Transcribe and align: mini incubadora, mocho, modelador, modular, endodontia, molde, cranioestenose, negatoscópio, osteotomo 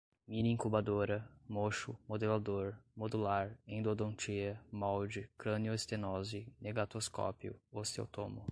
mini 0.27 0.49
incubadora, 0.53 1.17
mocho, 1.55 1.93
modelador, 2.11 2.67
modular, 3.01 3.47
endodontia, 3.75 4.53
molde, 4.79 5.21
cranioestenose, 5.41 6.39
negatoscópio, 6.65 7.53
osteotomo 7.79 8.43